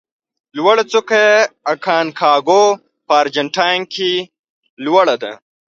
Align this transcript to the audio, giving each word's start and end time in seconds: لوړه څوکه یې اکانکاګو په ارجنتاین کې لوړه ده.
لوړه 0.57 0.83
څوکه 0.91 1.15
یې 1.27 1.35
اکانکاګو 1.73 2.63
په 3.07 3.13
ارجنتاین 3.21 3.81
کې 3.93 4.11
لوړه 4.85 5.15
ده. 5.23 5.33